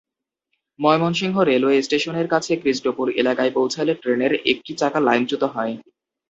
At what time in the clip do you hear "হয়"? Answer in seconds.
5.55-5.73